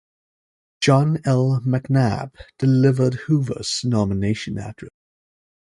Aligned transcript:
John 0.81 1.19
L. 1.25 1.61
McNab 1.63 2.33
delivered 2.57 3.13
Hoover's 3.13 3.81
nomination 3.85 4.57
address. 4.57 4.89